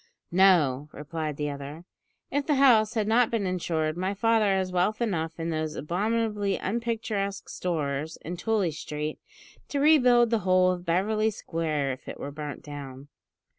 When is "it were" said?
12.07-12.31